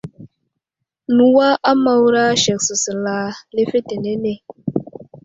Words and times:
Newa 1.15 1.49
a 1.69 1.71
Mawra 1.83 2.23
sek 2.43 2.59
səsəla 2.67 3.15
lefetenene. 3.55 4.33